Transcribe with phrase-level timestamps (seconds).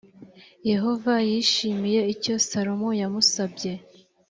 [0.71, 3.71] yehova yishimiye icyo salomo yamusabye.